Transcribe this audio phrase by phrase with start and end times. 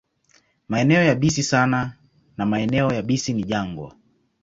[0.69, 1.93] Maeneo yabisi sana
[2.37, 3.95] na maeneo yabisi ni jangwa.